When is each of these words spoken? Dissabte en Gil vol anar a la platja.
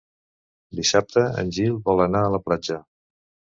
Dissabte 0.79 1.27
en 1.43 1.53
Gil 1.59 1.77
vol 1.91 2.03
anar 2.07 2.25
a 2.31 2.35
la 2.39 2.43
platja. 2.49 2.83